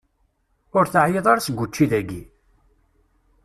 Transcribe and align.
Ur 0.77 0.85
teεyiḍ 0.87 1.25
ara 1.31 1.45
seg 1.47 1.61
učči 1.63 1.85
dayi? 1.91 2.21